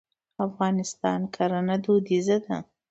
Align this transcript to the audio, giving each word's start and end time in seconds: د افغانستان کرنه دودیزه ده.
د 0.35 0.37
افغانستان 0.47 1.19
کرنه 1.35 1.75
دودیزه 1.85 2.37
ده. 2.45 2.57